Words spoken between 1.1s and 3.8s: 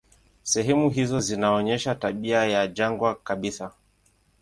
zinaonyesha tabia ya jangwa kabisa.